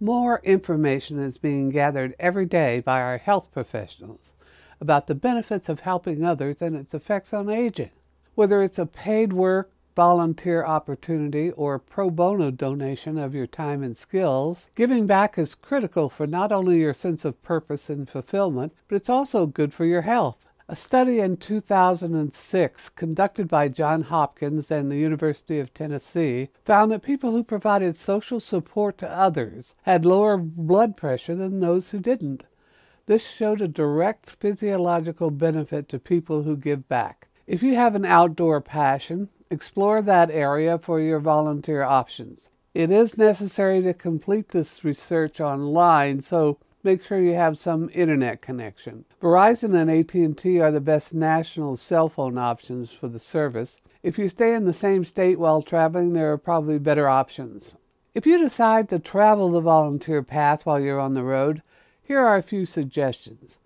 [0.00, 4.32] More information is being gathered every day by our health professionals
[4.78, 7.92] about the benefits of helping others and its effects on aging.
[8.34, 13.96] Whether it's a paid work, volunteer opportunity, or pro bono donation of your time and
[13.96, 18.96] skills, giving back is critical for not only your sense of purpose and fulfillment, but
[18.96, 20.50] it's also good for your health.
[20.68, 27.04] A study in 2006 conducted by Johns Hopkins and the University of Tennessee found that
[27.04, 32.42] people who provided social support to others had lower blood pressure than those who didn't.
[33.06, 37.28] This showed a direct physiological benefit to people who give back.
[37.46, 42.48] If you have an outdoor passion, explore that area for your volunteer options.
[42.74, 48.40] It is necessary to complete this research online, so make sure you have some internet
[48.40, 49.04] connection.
[49.20, 53.76] Verizon and AT&T are the best national cell phone options for the service.
[54.04, 57.74] If you stay in the same state while traveling, there are probably better options.
[58.14, 61.60] If you decide to travel the volunteer path while you're on the road,
[62.00, 63.58] here are a few suggestions.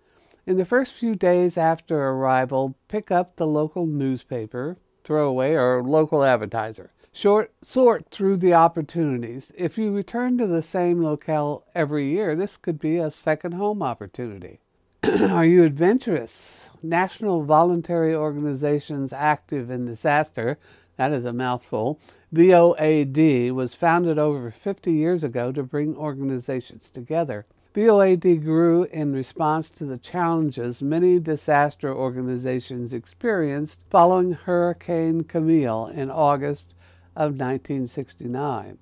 [0.47, 6.25] In the first few days after arrival, pick up the local newspaper, throwaway, or local
[6.25, 6.91] advertiser.
[7.13, 9.51] Short, sort through the opportunities.
[9.57, 13.83] If you return to the same locale every year, this could be a second home
[13.83, 14.61] opportunity.
[15.03, 16.69] Are you adventurous?
[16.85, 20.57] National Voluntary Organizations Active in Disaster,
[20.97, 21.99] that is a mouthful,
[22.33, 27.45] VOAD, was founded over 50 years ago to bring organizations together.
[27.75, 36.09] VOAD grew in response to the challenges many disaster organizations experienced following Hurricane Camille in
[36.09, 36.73] August
[37.17, 38.79] of 1969.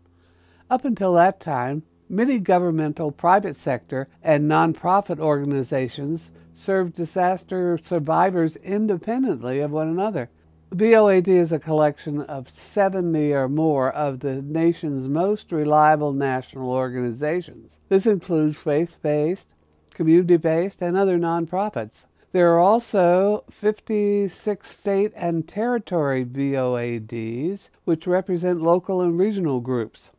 [0.71, 9.61] Up until that time, many governmental, private sector, and nonprofit organizations served disaster survivors independently
[9.61, 10.31] of one another.
[10.75, 17.79] VOAD is a collection of 70 or more of the nation's most reliable national organizations.
[17.89, 19.49] This includes faith based,
[19.95, 22.05] community based, and other nonprofits.
[22.33, 30.11] There are also 56 state and territory VOADs, which represent local and regional groups.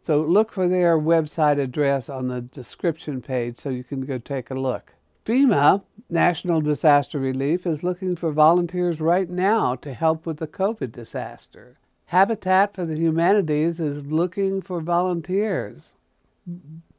[0.00, 4.50] So look for their website address on the description page so you can go take
[4.50, 4.94] a look.
[5.26, 10.92] FEMA, National Disaster Relief, is looking for volunteers right now to help with the COVID
[10.92, 11.76] disaster.
[12.06, 15.92] Habitat for the Humanities is looking for volunteers.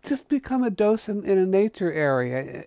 [0.03, 2.66] Just become a docent in a nature area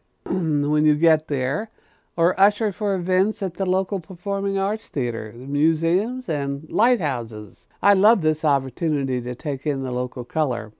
[0.72, 1.70] when you get there,
[2.16, 7.66] or usher for events at the local performing arts theater, the museums, and lighthouses.
[7.82, 10.72] I love this opportunity to take in the local color.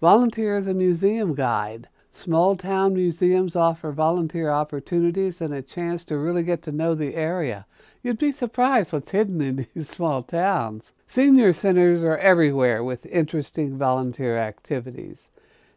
[0.00, 1.88] Volunteer as a museum guide.
[2.12, 7.14] Small town museums offer volunteer opportunities and a chance to really get to know the
[7.14, 7.66] area.
[8.02, 10.92] You'd be surprised what's hidden in these small towns.
[11.06, 15.28] Senior centers are everywhere with interesting volunteer activities.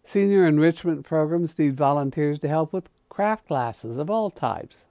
[0.04, 2.90] Senior enrichment programs need volunteers to help with
[3.20, 4.86] craft classes of all types.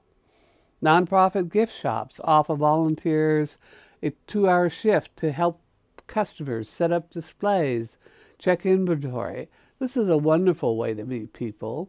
[0.85, 3.57] Nonprofit gift shops offer volunteers
[4.03, 5.63] a two hour shift to help
[6.07, 7.97] customers set up displays,
[8.39, 11.89] check inventory, this is a wonderful way to meet people.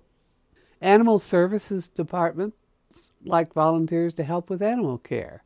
[0.80, 2.56] Animal services departments
[3.26, 5.44] like volunteers to help with animal care.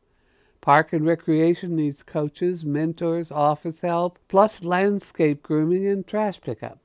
[0.60, 6.78] Park and recreation needs coaches, mentors, office help, plus landscape grooming and trash pickup.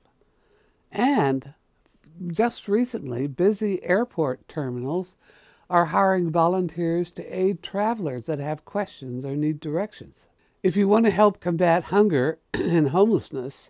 [0.92, 1.54] And
[2.28, 5.16] just recently, busy airport terminals
[5.70, 10.28] are hiring volunteers to aid travelers that have questions or need directions.
[10.64, 13.70] If you want to help combat hunger and homelessness,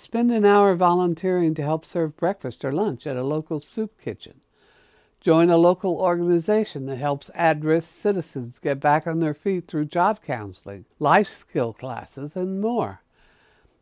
[0.00, 4.40] Spend an hour volunteering to help serve breakfast or lunch at a local soup kitchen.
[5.20, 9.84] Join a local organization that helps at risk citizens get back on their feet through
[9.84, 13.02] job counseling, life skill classes, and more.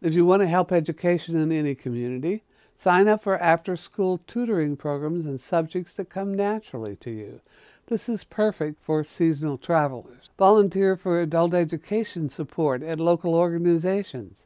[0.02, 2.42] If you want to help education in any community,
[2.78, 7.40] sign up for after school tutoring programs in subjects that come naturally to you.
[7.88, 10.30] This is perfect for seasonal travelers.
[10.38, 14.44] Volunteer for adult education support at local organizations.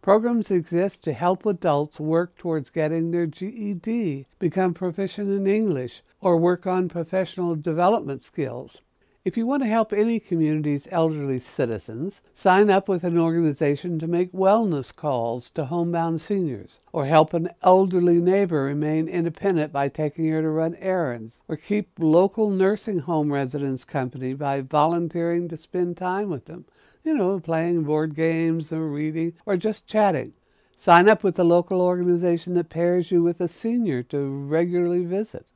[0.00, 6.36] Programs exist to help adults work towards getting their GED, become proficient in English, or
[6.36, 8.80] work on professional development skills.
[9.24, 14.06] If you want to help any community's elderly citizens, sign up with an organization to
[14.06, 20.28] make wellness calls to homebound seniors, or help an elderly neighbor remain independent by taking
[20.28, 25.96] her to run errands, or keep local nursing home residents company by volunteering to spend
[25.96, 26.66] time with them,
[27.02, 30.34] you know, playing board games or reading or just chatting.
[30.76, 35.46] Sign up with a local organization that pairs you with a senior to regularly visit.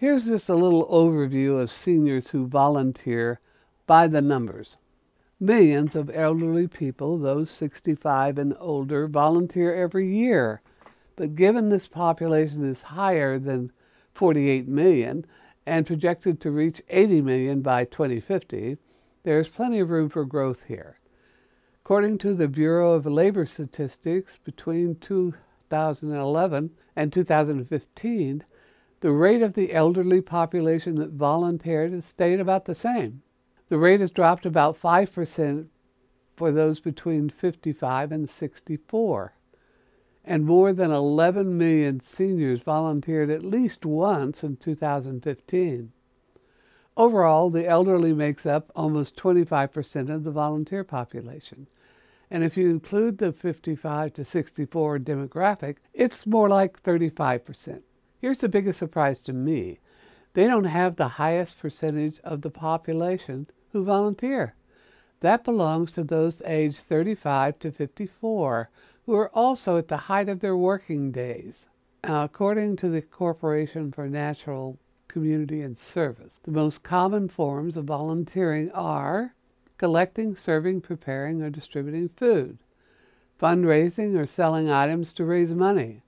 [0.00, 3.38] Here's just a little overview of seniors who volunteer
[3.86, 4.78] by the numbers.
[5.38, 10.62] Millions of elderly people, those 65 and older, volunteer every year.
[11.16, 13.72] But given this population is higher than
[14.14, 15.26] 48 million
[15.66, 18.78] and projected to reach 80 million by 2050,
[19.24, 20.98] there is plenty of room for growth here.
[21.84, 28.44] According to the Bureau of Labor Statistics, between 2011 and 2015,
[29.00, 33.22] the rate of the elderly population that volunteered has stayed about the same.
[33.68, 35.68] The rate has dropped about 5%
[36.36, 39.34] for those between 55 and 64.
[40.24, 45.92] And more than 11 million seniors volunteered at least once in 2015.
[46.96, 51.66] Overall, the elderly makes up almost 25% of the volunteer population.
[52.30, 57.82] And if you include the 55 to 64 demographic, it's more like 35%.
[58.20, 59.80] Here's the biggest surprise to me
[60.34, 64.54] they don't have the highest percentage of the population who volunteer.
[65.20, 68.70] That belongs to those aged 35 to 54
[69.06, 71.66] who are also at the height of their working days.
[72.04, 74.78] Now, according to the Corporation for Natural
[75.08, 79.34] Community and Service, the most common forms of volunteering are
[79.78, 82.58] collecting, serving, preparing, or distributing food,
[83.40, 86.02] fundraising or selling items to raise money,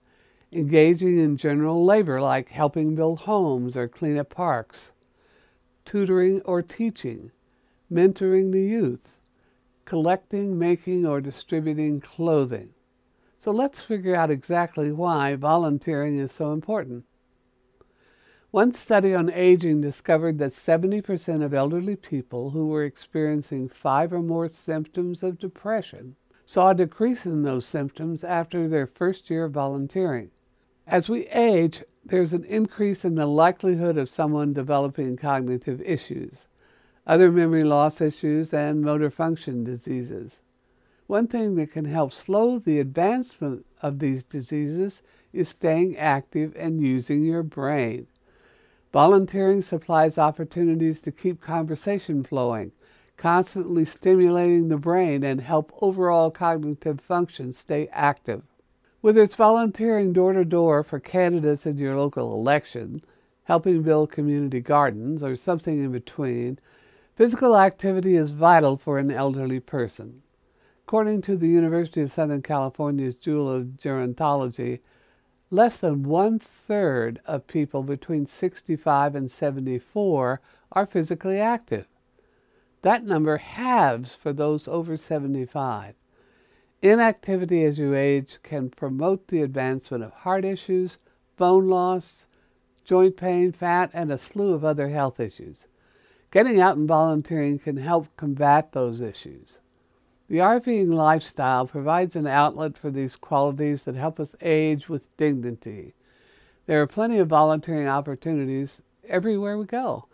[0.52, 4.92] engaging in general labor like helping build homes or clean up parks,
[5.84, 7.30] tutoring or teaching,
[7.90, 9.20] mentoring the youth,
[9.84, 12.70] collecting, making, or distributing clothing.
[13.38, 17.04] So let's figure out exactly why volunteering is so important.
[18.52, 24.22] One study on aging discovered that 70% of elderly people who were experiencing five or
[24.22, 29.52] more symptoms of depression saw a decrease in those symptoms after their first year of
[29.52, 30.30] volunteering.
[30.86, 36.48] As we age, there's an increase in the likelihood of someone developing cognitive issues,
[37.06, 40.40] other memory loss issues, and motor function diseases.
[41.06, 45.02] One thing that can help slow the advancement of these diseases
[45.32, 48.08] is staying active and using your brain.
[48.92, 52.72] Volunteering supplies opportunities to keep conversation flowing,
[53.16, 58.42] constantly stimulating the brain and help overall cognitive function stay active.
[59.02, 63.02] Whether it's volunteering door to door for candidates in your local election,
[63.44, 66.60] helping build community gardens, or something in between,
[67.16, 70.22] physical activity is vital for an elderly person.
[70.84, 74.78] According to the University of Southern California's Journal of Gerontology,
[75.50, 80.40] less than one third of people between 65 and 74
[80.70, 81.88] are physically active.
[82.82, 85.96] That number halves for those over 75.
[86.82, 90.98] Inactivity as you age can promote the advancement of heart issues,
[91.36, 92.26] bone loss,
[92.84, 95.68] joint pain, fat, and a slew of other health issues.
[96.32, 99.60] Getting out and volunteering can help combat those issues.
[100.28, 105.94] The RVing lifestyle provides an outlet for these qualities that help us age with dignity.
[106.66, 110.06] There are plenty of volunteering opportunities everywhere we go.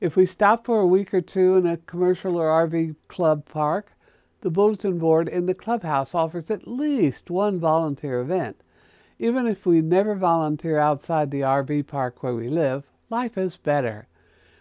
[0.00, 3.92] If we stop for a week or two in a commercial or RV club park,
[4.42, 8.62] the bulletin board in the clubhouse offers at least one volunteer event.
[9.18, 14.08] Even if we never volunteer outside the RV park where we live, life is better.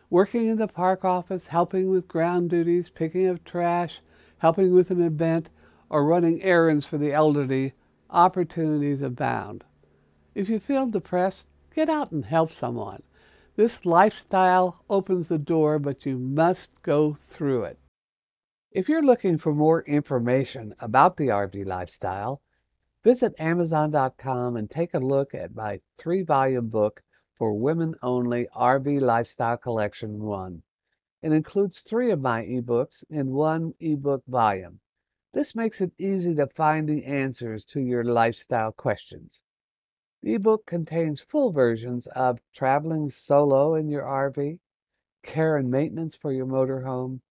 [0.09, 4.01] Working in the park office, helping with ground duties, picking up trash,
[4.39, 5.49] helping with an event,
[5.89, 7.73] or running errands for the elderly,
[8.09, 9.63] opportunities abound.
[10.35, 13.03] If you feel depressed, get out and help someone.
[13.55, 17.77] This lifestyle opens the door, but you must go through it.
[18.71, 22.39] If you're looking for more information about the RV lifestyle,
[23.03, 27.01] visit Amazon.com and take a look at my three volume book
[27.33, 30.61] for women only RV Lifestyle Collection 1.
[31.23, 34.79] It includes three of my ebooks in one ebook volume.
[35.33, 39.41] This makes it easy to find the answers to your lifestyle questions.
[40.21, 44.59] The ebook contains full versions of traveling solo in your RV,
[45.23, 47.21] care and maintenance for your motorhome,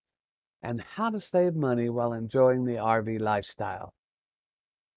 [0.63, 3.95] and how to save money while enjoying the RV lifestyle.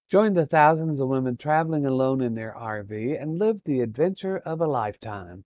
[0.08, 4.60] Join the thousands of women traveling alone in their RV and live the adventure of
[4.60, 5.44] a lifetime.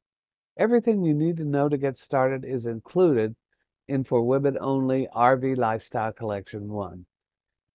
[0.56, 3.36] Everything you need to know to get started is included,
[3.88, 7.06] in For Women Only RV Lifestyle Collection 1.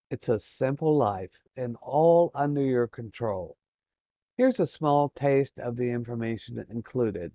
[0.10, 3.55] It's a simple life and all under your control.
[4.36, 7.31] Here's a small taste of the information included.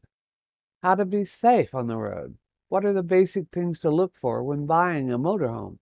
[0.83, 2.37] How to be safe on the road.
[2.69, 5.79] What are the basic things to look for when buying a motorhome?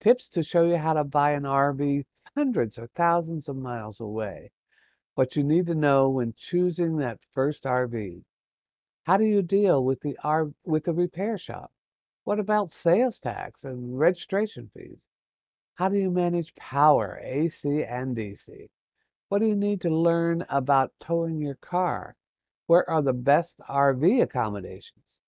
[0.00, 2.04] Tips to show you how to buy an RV
[2.36, 4.50] hundreds or thousands of miles away.
[5.14, 8.24] What you need to know when choosing that first RV.
[9.04, 11.70] How do you deal with the R with the repair shop?
[12.24, 15.08] What about sales tax and registration fees?
[15.76, 18.68] How do you manage power, AC and DC?
[19.28, 22.16] What do you need to learn about towing your car?
[22.66, 25.20] Where are the best RV accommodations?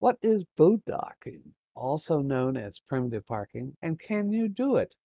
[0.00, 4.96] What is boondocking, also known as primitive parking, and can you do it?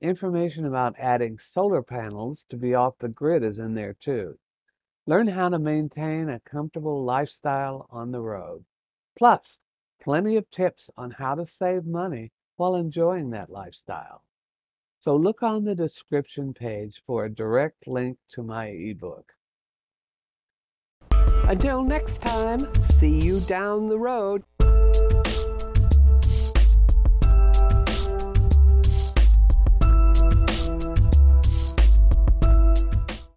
[0.00, 4.36] Information about adding solar panels to be off the grid is in there too.
[5.06, 8.64] Learn how to maintain a comfortable lifestyle on the road.
[9.16, 9.56] Plus,
[10.00, 14.24] plenty of tips on how to save money while enjoying that lifestyle.
[14.98, 19.36] So look on the description page for a direct link to my ebook.
[21.48, 24.44] Until next time, see you down the road.